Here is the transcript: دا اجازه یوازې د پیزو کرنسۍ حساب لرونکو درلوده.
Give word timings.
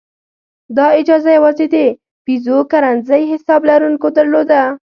دا 0.77 0.85
اجازه 1.01 1.29
یوازې 1.37 1.65
د 1.73 1.75
پیزو 2.25 2.57
کرنسۍ 2.71 3.23
حساب 3.31 3.61
لرونکو 3.69 4.07
درلوده. 4.17 4.61